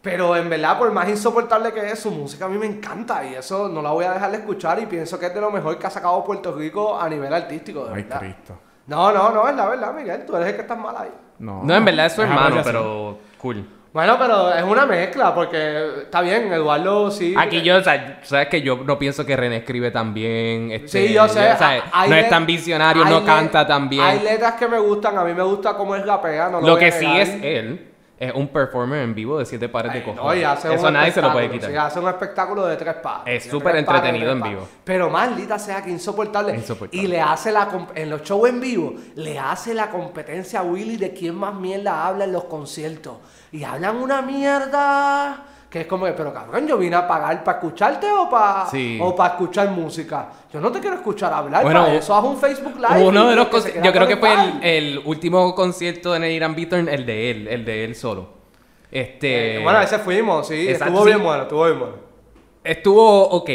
[0.00, 3.34] Pero en verdad, por más insoportable que es, su música a mí me encanta y
[3.34, 5.76] eso no la voy a dejar de escuchar y pienso que es de lo mejor
[5.78, 7.84] que ha sacado Puerto Rico a nivel artístico.
[7.86, 8.18] De Ay, verdad.
[8.20, 8.58] Cristo.
[8.88, 10.24] No, no, no, es la verdad, Miguel.
[10.26, 11.10] Tú eres el que estás mal ahí.
[11.38, 12.70] No, No, en verdad es hermano, ver así.
[12.72, 13.64] pero cool.
[13.92, 17.34] Bueno, pero es una mezcla, porque está bien, Eduardo sí.
[17.36, 20.70] Aquí yo, o sea, sabes que yo no pienso que René escribe tan bien.
[20.70, 21.52] este, Sí, yo sé.
[21.52, 24.04] o sea, hay no es tan visionario, no canta tan bien.
[24.04, 26.76] Hay letras que me gustan, a mí me gusta cómo es rapea, no lo, Lo
[26.76, 30.44] que sí es él, es un performer en vivo de siete pares de cojones.
[30.44, 31.70] hace Eso nadie se lo puede quitar.
[31.70, 33.44] sí, hace un espectáculo de tres pares.
[33.44, 34.68] Es súper entretenido en vivo.
[34.84, 36.54] Pero maldita sea que insoportable.
[36.54, 37.02] Insoportable.
[37.02, 40.96] Y le hace la en los shows en vivo, le hace la competencia a Willy
[40.96, 43.18] de quién más mierda habla en los conciertos.
[43.52, 45.44] Y hablan una mierda.
[45.70, 48.98] Que es como que, pero cabrón, yo vine a pagar para escucharte o para Sí.
[49.00, 50.28] o para escuchar música.
[50.50, 51.62] Yo no te quiero escuchar hablar.
[51.62, 53.04] Bueno, para eso haz un Facebook Live.
[53.04, 53.48] Uno de los
[53.82, 57.64] yo creo que fue el, último concierto en el Irán Beaturn, el de él, el
[57.66, 58.30] de él solo.
[58.90, 60.68] Este Eh, bueno, ese fuimos, sí.
[60.68, 61.10] Exacto, estuvo sí.
[61.10, 61.94] bien bueno, estuvo bien bueno.
[62.64, 63.50] estuvo ok.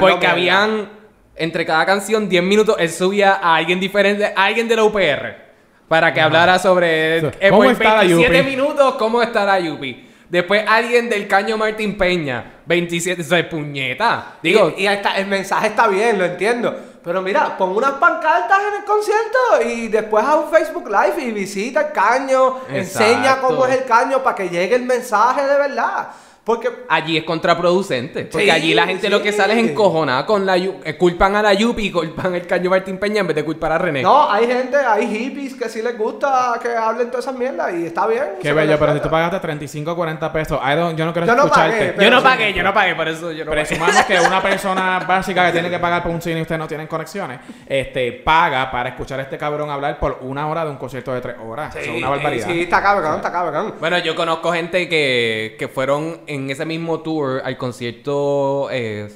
[0.00, 0.88] Porque habían
[1.36, 5.48] entre cada canción 10 minutos él subía a alguien diferente, a alguien de la UPR
[5.86, 8.50] para que hablara sobre So, eh, ¿cómo está la 27 Yupi?
[8.50, 10.07] minutos cómo está la Yupi.
[10.28, 14.36] Después alguien del Caño Martín Peña, 27, o sea, puñeta.
[14.42, 16.76] Digo, y, el mensaje está bien, lo entiendo.
[17.02, 21.30] Pero mira, pon unas pancartas en el concierto y después haz un Facebook Live y
[21.30, 26.08] visita el caño, enseña cómo es el caño para que llegue el mensaje de verdad.
[26.48, 28.24] Porque allí es contraproducente.
[28.24, 31.36] Porque Sí, allí la gente lo que sale es encojonada con la Yu- eh, culpan
[31.36, 34.00] a la Yupi y culpan al Caño Martín Peña en vez de culpar a René.
[34.02, 37.84] no, hay gente, hay hippies que sí les gusta que hablen todas esas mierdas y
[37.84, 38.24] está bien.
[38.40, 41.26] Qué bello, pero si tú pagaste 35 o 40 pesos, I don't- yo no quiero
[41.26, 41.92] Yo no escucharte.
[41.92, 43.64] pagué, yo no pagué, yo no pagué, por eso yo no pagué.
[43.66, 46.66] Presumamos que una persona básica que tiene que pagar por un cine y ustedes no
[46.66, 50.78] tienen conexiones, este, paga para escuchar a este cabrón hablar por una hora de un
[50.78, 51.74] concierto de tres horas.
[51.78, 52.46] Sí, una barbaridad.
[52.46, 53.74] Sí, está cabrón, está cabrón.
[53.78, 59.08] Bueno, yo conozco gente que, que fueron en ese mismo tour al concierto eh,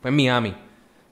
[0.00, 0.54] fue en Miami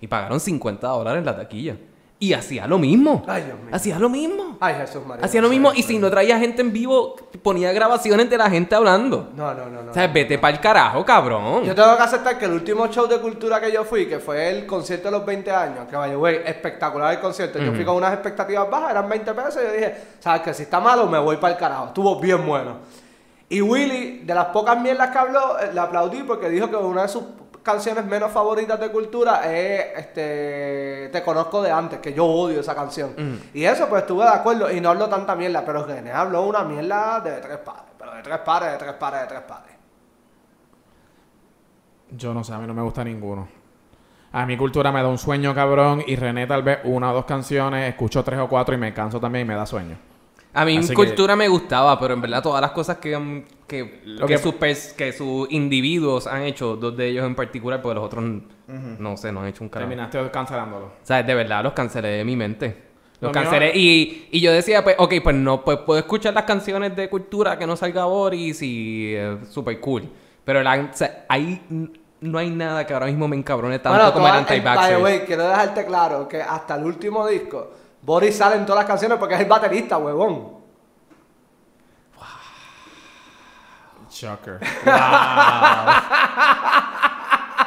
[0.00, 1.76] y pagaron 50 dólares en la taquilla.
[2.20, 3.24] Y hacía lo mismo.
[3.28, 3.68] Ay, Dios mío.
[3.70, 4.56] Hacía lo mismo.
[4.58, 5.24] Ay, Jesús María.
[5.24, 5.72] Hacía lo mismo.
[5.72, 9.28] Y si no traía gente en vivo, ponía grabaciones de la gente hablando.
[9.36, 9.90] No, no, no, no.
[9.92, 11.62] O sea, vete para el carajo, cabrón.
[11.62, 14.50] Yo tengo que aceptar que el último show de cultura que yo fui, que fue
[14.50, 17.60] el concierto de los 20 años, que vaya, güey, espectacular el concierto.
[17.60, 20.64] Yo fui con unas expectativas bajas, eran 20 pesos, y yo dije, ¿sabes que Si
[20.64, 21.86] está malo, me voy para el carajo.
[21.86, 22.78] Estuvo bien bueno.
[23.48, 27.02] Y Willy, de las pocas mierdas que habló, eh, le aplaudí porque dijo que una
[27.02, 27.24] de sus
[27.62, 32.74] canciones menos favoritas de cultura es este Te conozco de antes, que yo odio esa
[32.74, 33.14] canción.
[33.54, 36.62] Y eso, pues estuve de acuerdo y no habló tanta mierda, pero René habló una
[36.64, 39.72] mierda de tres pares, pero de tres pares, de tres pares, de tres pares.
[42.10, 43.48] Yo no sé, a mí no me gusta ninguno.
[44.32, 47.24] A mi cultura me da un sueño cabrón y René tal vez una o dos
[47.24, 49.96] canciones, escucho tres o cuatro y me canso también y me da sueño.
[50.54, 54.00] A mí Así que- cultura me gustaba, pero en verdad todas las cosas que, que,
[54.04, 54.54] Lo que, que- sus
[54.96, 58.24] que sus individuos han hecho, dos de ellos en particular, porque los otros
[58.66, 59.88] no sé, no han hecho un carajo.
[59.90, 60.86] Terminaste cancelándolo.
[60.86, 62.88] O sea, de verdad los cancelé de mi mente.
[63.20, 66.34] Los Lo mío- cancelé y, y yo decía, pues, ok, pues no, pues puedo escuchar
[66.34, 70.08] las canciones de cultura que no salga Boris y eh, super cool.
[70.44, 71.60] Pero la, o sea, ahí
[72.20, 75.02] no hay nada que ahora mismo me encabrone tanto como el todas- eh, by the
[75.02, 77.72] way, quiero dejarte claro que hasta el último disco,
[78.08, 80.56] Boris sale en todas las canciones porque es el baterista, huevón.
[84.10, 84.58] Shocker.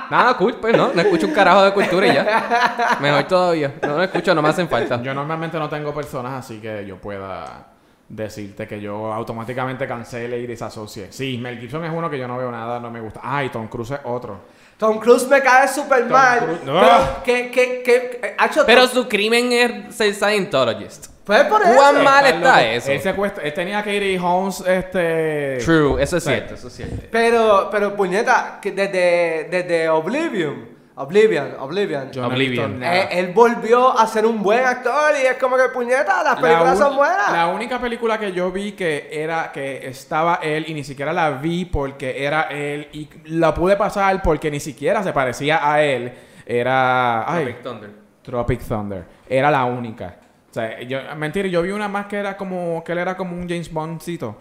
[0.10, 2.98] Nada, cool, pues no, no escucho un carajo de cultura y ya.
[3.00, 3.76] Mejor todavía.
[3.84, 5.00] No lo escucho, no me hacen falta.
[5.04, 7.68] Yo normalmente no tengo personas así que yo pueda
[8.10, 11.12] decirte que yo automáticamente cancele y desasocie.
[11.12, 13.20] Sí, Mel Gibson es uno que yo no veo nada, no me gusta.
[13.24, 14.40] Ah, y Tom Cruise es otro.
[14.82, 16.60] Tom Cruise me cae súper mal.
[16.66, 16.80] No.
[16.82, 21.06] Pero que, que, que, hacho, Pero su crimen es ser Scientologist.
[21.24, 21.76] pues por eso.
[21.76, 22.92] ¿Cuán mal Está eso?
[22.92, 25.60] Él, se acuesta- él tenía Katie Holmes, este...
[25.64, 26.30] True, eso es Sí.
[26.32, 26.96] cierto, eso es cierto.
[27.12, 32.12] Pero, pero puñeta, que desde, desde Oblivion, Oblivion, Oblivion.
[32.14, 32.80] He Oblivion.
[32.80, 32.96] nada.
[32.96, 36.42] Eh, él volvió a ser un buen actor y es como que puñeta, las La
[36.42, 37.32] películas son buenas.
[37.32, 41.32] La única película que yo vi que era que estaba él y ni siquiera la
[41.32, 46.12] vi porque era él y la pude pasar porque ni siquiera se parecía a él
[46.46, 47.90] era ay, Tropic Thunder.
[48.22, 49.06] Tropic Thunder.
[49.30, 50.18] Era la única.
[50.50, 53.36] O sea, yo, mentira, yo vi una más que era como que él era como
[53.36, 54.36] un James Bondcito.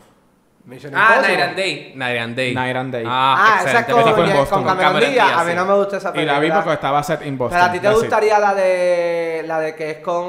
[0.64, 1.28] Mission Ah, Impossible.
[1.36, 1.92] Night and Day.
[1.96, 2.54] Night and Day.
[2.54, 3.04] Night and Day.
[3.06, 3.92] Ah, Ah, esa excelente.
[3.92, 4.64] con, con Boston.
[4.64, 5.26] Cameron Cameron Díaz.
[5.28, 6.32] Díaz, A mí no me gusta esa Y película.
[6.34, 7.58] la vi porque estaba set in Boston.
[7.58, 10.20] Pero a ti te gustaría la de la de que es con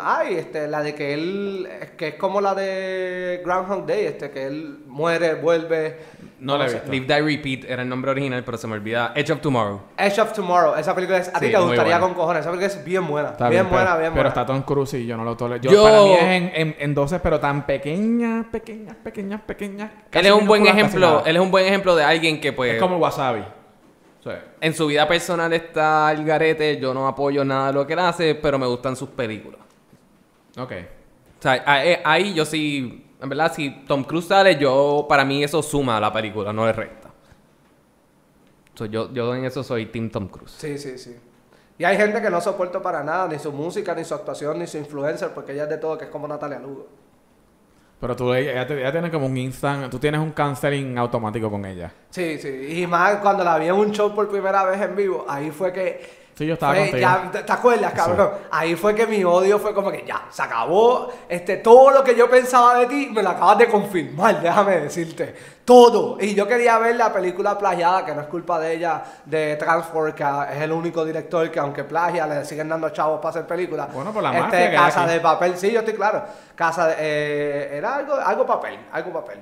[0.00, 4.46] ay, este, la de que él que es como la de Groundhog Day, este que
[4.46, 5.98] él muere, vuelve.
[6.40, 6.90] No la he visto.
[6.90, 9.12] Live Die Repeat era el nombre original, pero se me olvida.
[9.14, 9.80] Edge of Tomorrow.
[9.96, 12.50] Edge of Tomorrow, esa película es a ti Sí, te muy gustaría con cojones, esa
[12.50, 14.28] película es bien buena, Está bien, buena, pero, bien Pero buena.
[14.28, 15.62] está Tom Cruise y yo no lo tolero.
[15.62, 19.90] Yo, Yo- Para mí es en, en, en 12, pero tan pequeñas, pequeñas, pequeñas, pequeñas.
[20.10, 21.22] Él es un buen ejemplo.
[21.24, 23.42] Él es un buen ejemplo de alguien que pues Es como el wasabi.
[24.24, 24.30] Sí.
[24.60, 26.78] en su vida personal está al garete.
[26.80, 29.60] Yo no apoyo nada de lo que él hace, pero me gustan sus películas.
[30.56, 30.72] Ok.
[31.38, 35.42] O sea, ahí, ahí yo sí, en verdad, si Tom Cruise sale, yo, para mí
[35.44, 37.10] eso suma a la película, no le resta.
[38.74, 40.54] So, yo, yo en eso soy Team Tom Cruise.
[40.56, 41.16] Sí, sí, sí.
[41.78, 44.66] Y hay gente que no soporto para nada, ni su música, ni su actuación, ni
[44.66, 46.88] su influencer, porque ella es de todo, que es como Natalia Lugo.
[48.00, 51.92] Pero tú, ella, ella tiene como un instant, tú tienes un canceling automático con ella.
[52.10, 52.82] Sí, sí.
[52.82, 55.72] Y más cuando la vi en un show por primera vez en vivo, ahí fue
[55.72, 57.00] que Sí, yo estaba Fue- contigo.
[57.00, 58.30] ya, ¿te, acuerdas, cabrón?
[58.50, 61.08] Ahí fue que mi odio fue como que ya, se acabó.
[61.28, 65.36] Este, todo lo que yo pensaba de ti me lo acabas de confirmar, déjame decirte.
[65.64, 66.16] Todo.
[66.20, 70.14] Y yo quería ver la película plagiada, que no es culpa de ella, de Transform,
[70.14, 73.92] que es el único director que aunque plagia, le siguen dando chavos para hacer películas.
[73.92, 76.24] Bueno, por la este, mafia Casa de papel, sí, yo estoy claro.
[76.56, 79.38] Casa de, eh, era algo, algo papel, algo papel.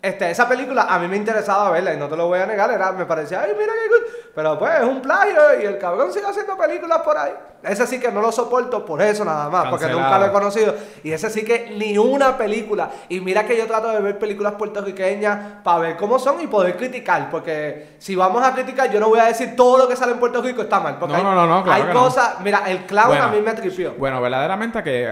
[0.00, 2.70] Este, esa película a mí me interesaba verla y no te lo voy a negar,
[2.70, 4.27] era, me parecía, ay, mira qué good.
[4.34, 7.32] Pero pues es un plagio y el cabrón sigue haciendo películas por ahí.
[7.62, 10.74] Ese sí que no lo soporto por eso nada más, porque nunca lo he conocido.
[11.02, 12.88] Y ese sí que ni una película.
[13.08, 16.76] Y mira que yo trato de ver películas puertorriqueñas para ver cómo son y poder
[16.76, 17.28] criticar.
[17.30, 20.20] Porque si vamos a criticar, yo no voy a decir todo lo que sale en
[20.20, 20.98] Puerto Rico está mal.
[20.98, 23.24] Porque No, hay, no, no, no, claro hay cosas, mira, el clown Bueno.
[23.24, 23.94] a mí me tripió.
[23.94, 25.10] Bueno, verdaderamente que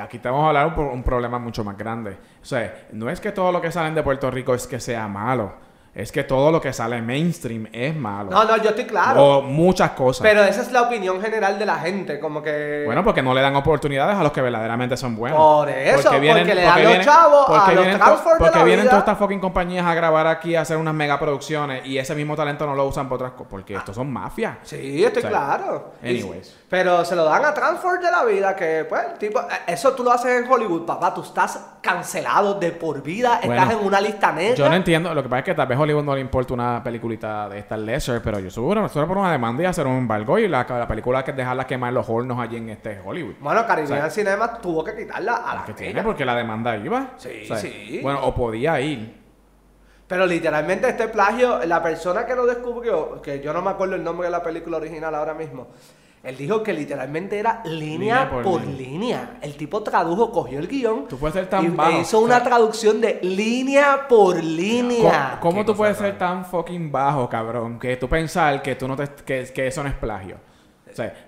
[0.00, 2.16] aquí te vamos a hablar por un problema mucho más grande.
[2.40, 5.08] O sea, no es que todo lo que salen de Puerto Rico es que sea
[5.08, 5.67] malo.
[5.94, 8.30] Es que todo lo que sale mainstream es malo.
[8.30, 9.22] No, no, yo estoy claro.
[9.38, 10.22] O muchas cosas.
[10.22, 12.82] Pero esa es la opinión general de la gente, como que...
[12.86, 15.38] Bueno, porque no le dan oportunidades a los que verdaderamente son buenos.
[15.38, 18.58] Por eso, porque le dan porque los chavos a porque los vienen, Transformers de porque
[18.58, 18.90] la vienen vida.
[18.90, 22.36] todas estas fucking compañías a grabar aquí, a hacer unas mega producciones y ese mismo
[22.36, 23.48] talento no lo usan para otras cosas.
[23.50, 24.58] Porque estos son mafias.
[24.62, 25.92] Sí, estoy O sea, claro.
[26.02, 26.54] Y- anyways.
[26.68, 30.04] pero se lo dan a Transform de la vida, que pues, tipo, eh, eso tú
[30.04, 31.12] lo haces en Hollywood, papá.
[31.12, 34.54] Tú estás cancelado de por vida, Bueno, estás en una lista negra.
[34.54, 36.54] Yo no entiendo, lo que pasa es que tal vez a Hollywood no le importa
[36.54, 39.96] una peliculita de esta lesser, pero yo seguro, seguro por una demanda y hacer un
[39.96, 43.34] embargo y la, la película que dejarla quemar los hornos allí en este Hollywood.
[43.40, 46.76] Bueno, Caribbean O sea, Cinema tuvo que quitarla a la que tiene porque la demanda
[46.76, 47.10] iba.
[47.16, 48.00] Sí, sí.
[48.02, 49.16] Bueno, o podía ir.
[50.08, 54.02] Pero literalmente este plagio, la persona que lo descubrió, que yo no me acuerdo el
[54.02, 55.68] nombre de la película original ahora mismo,
[56.22, 57.78] él dijo que literalmente era línea,
[58.24, 58.88] Línea por por, línea.
[58.88, 59.38] línea.
[59.40, 62.42] El tipo tradujo, cogió el guion Tú puedes ser tan y bajo, hizo o una
[62.42, 65.38] traducción de línea por línea.
[65.40, 67.78] ¿Cómo, tú puedes ser tan fucking bajo, cabrón?
[67.78, 70.36] Que tú pensar que tú no te, que, que eso no es plagio.
[70.90, 71.27] O sea,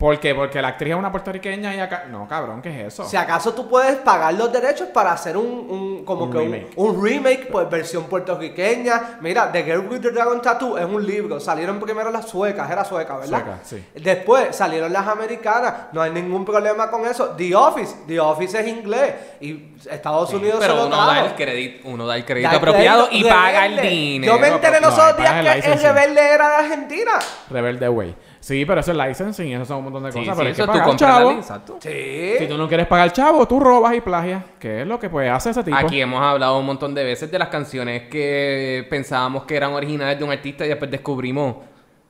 [0.00, 0.34] ¿por qué?
[0.34, 2.06] Porque la actriz es una puertorriqueña y acá.
[2.10, 3.04] No, cabrón, ¿qué es eso?
[3.04, 6.44] Si acaso tú puedes pagar los derechos para hacer un, un- como Un que un-
[6.44, 6.72] remake.
[6.76, 9.18] Un, remake, pues versión puertorriqueña.
[9.20, 11.38] Mira, The Girl with the Dragon Tattoo es un libro.
[11.38, 13.38] Salieron primero las suecas, era sueca, ¿verdad?
[13.44, 13.84] Sueca, sí.
[13.94, 15.74] Después salieron las americanas.
[15.92, 17.34] No hay ningún problema con eso.
[17.36, 21.34] The Office, The Office es inglés y Estados Unidos se Pero lo uno da el
[21.34, 24.32] crédito, uno da el crédito Da el apropiado crédito, y paga el dinero.
[24.34, 27.12] Yo me enteré No, los otros días que el rebelde era de Argentina.
[27.50, 28.14] Rebelde Way.
[28.40, 30.34] Sí, pero eso es licensing, eso son un montón de Sí, cosas.
[30.34, 31.30] sí, pero hay eso que tú pagar compras la chavo.
[31.32, 31.76] exacto.
[31.80, 32.32] Sí.
[32.38, 34.42] Si tú no quieres pagar chavo, tú robas y plagias.
[34.58, 35.76] Que es lo que pues hace ese tipo.
[35.76, 40.18] Aquí hemos hablado un montón de veces de las canciones que pensábamos que eran originales
[40.18, 41.56] de un artista y después descubrimos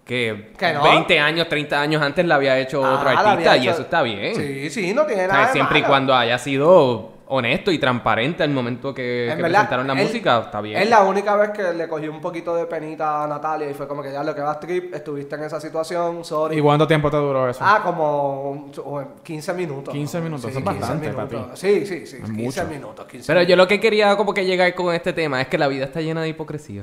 [0.05, 0.83] que, Que no.
[0.85, 3.83] 20 años, 30 años antes la había hecho Ah, otro la artista había y eso
[3.83, 4.35] está bien.
[4.37, 7.79] Sí, sí, no tiene O sea, nada de siempre y cuando haya sido honesto y
[7.79, 10.83] transparente al momento que, En que verdad, presentaron la él- música, está bien.
[10.83, 13.87] Es la única vez que le cogí un poquito de penita a Natalia y fue
[13.89, 16.59] como que ya lo que vas trip, estuviste en esa situación, sorry.
[16.59, 17.61] ¿Y cuánto tiempo te duró eso?
[17.63, 19.93] Ah, como un- un- 15 minutos.
[19.95, 21.37] 15 minutos, eso es 15 bastante para ti.
[21.55, 22.65] Sí, sí, sí, Es 15 mucho.
[22.67, 23.07] minutos.
[23.07, 25.69] 15 Pero yo lo que quería como que llegar con este tema es que la
[25.69, 26.83] vida está llena de hipocresía.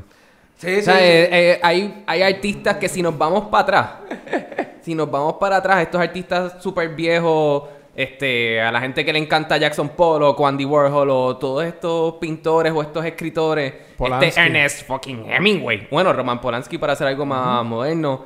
[0.58, 1.04] Sí, O sí, sea, sí.
[1.04, 3.90] eh, eh, hay, hay artistas que si nos vamos para atrás,
[4.82, 7.64] si nos vamos para atrás, estos artistas súper viejos,
[7.98, 12.14] este, a la gente que le encanta Jackson Pollock o Andy Warhol o todos estos
[12.14, 14.28] pintores o estos escritores, Polanski.
[14.28, 18.24] este Ernest fucking Hemingway, bueno, Roman Polanski para hacer algo más moderno,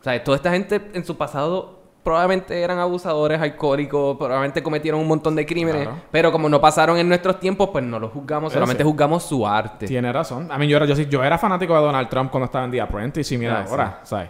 [0.00, 5.08] O sea, toda esta gente en su pasado probablemente eran abusadores, alcohólicos, probablemente cometieron un
[5.08, 6.02] montón de crímenes, Claro.
[6.10, 8.88] pero como no pasaron en nuestros tiempos, pues no los juzgamos, Pero solamente sí.
[8.90, 9.86] juzgamos su arte.
[9.86, 10.52] Tiene razón.
[10.52, 12.72] A mí yo era, yo, sí- yo era fanático de Donald Trump cuando estaba en
[12.72, 14.28] The Apprentice y mira Ah, ahora, ¿sabes?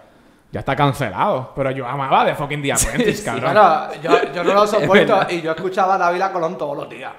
[0.54, 1.50] Ya está cancelado.
[1.56, 3.24] Pero yo amaba de fucking The Apprentice, sí.
[3.24, 3.52] cabrón.
[3.54, 7.12] Bueno, yo, yo no lo soporto y yo escuchaba a Dávila Colón todos los días.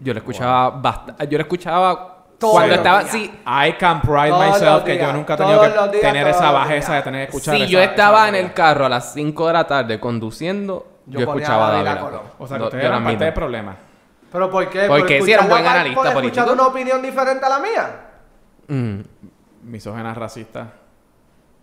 [0.00, 1.28] Yo lo escuchaba bastante.
[1.28, 2.98] Yo lo escuchaba Todos cuando los estaba.
[3.00, 3.12] días.
[3.12, 6.50] Sí, I can pride Todos myself que yo nunca he tenido que días, tener esa
[6.50, 7.04] bajeza días.
[7.04, 9.46] de tener que escuchar si esa- yo estaba esa en el carro a las 5
[9.46, 12.00] de la tarde conduciendo, Yo escuchaba a.
[12.00, 12.22] Colón.
[12.38, 13.76] O sea, que No, ustedes eran parte del problema.
[14.32, 14.86] ¿Pero por qué?
[14.88, 16.52] Porque ¿Por sí, era un buen analista por escuchar político.
[16.54, 18.00] una opinión diferente a la mía?
[18.68, 19.00] Mm.
[19.70, 20.66] Misógena racista.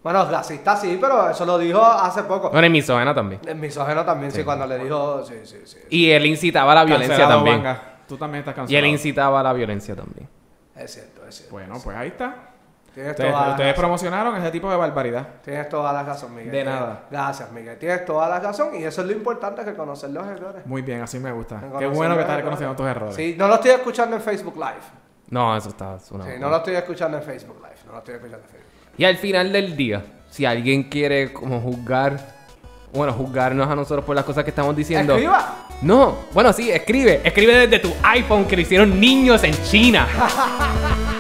[0.04, 2.50] Bueno, racista sí, pero eso lo dijo hace poco.
[2.50, 3.40] Bueno, y misógena también.
[3.46, 5.24] El misógeno también, sí, cuando le dijo...
[5.24, 5.78] Sí, sí, sí.
[5.90, 7.78] Y él incitaba a la violencia Cancelado, también.
[8.08, 8.86] Tú también estás Y cancelado.
[8.86, 10.28] él incitaba a la violencia también.
[10.76, 11.54] Es cierto, es cierto.
[11.54, 12.36] Bueno, pues ahí está.
[12.94, 13.82] Tienes Ustedes, toda, la ustedes razón.
[13.82, 15.28] promocionaron ese tipo de barbaridad.
[15.46, 16.52] Tienes toda la razón, Miguel.
[16.52, 17.04] De Tienes- nada.
[17.10, 17.78] Gracias, Miguel.
[17.80, 20.66] Tienes toda la razón y eso es lo importante, reconocer los errores.
[20.66, 21.62] Muy bien, así me gusta.
[21.80, 23.16] Qué bueno que estás reconociendo tus errores.
[23.16, 24.82] Sí, no lo estoy escuchando en Facebook Live.
[25.30, 25.96] No, eso está.
[25.96, 27.76] es una- Sí, no lo estoy escuchando en Facebook Live.
[27.86, 28.71] No lo estoy escuchando en Facebook Live.
[29.02, 32.36] Y al final del día, si alguien quiere como juzgar,
[32.94, 35.14] bueno, juzgarnos a nosotros por las cosas que estamos diciendo.
[35.16, 35.70] Escriba.
[35.82, 37.20] No, bueno, sí, escribe.
[37.24, 40.08] Escribe desde tu iPhone que lo hicieron niños en China.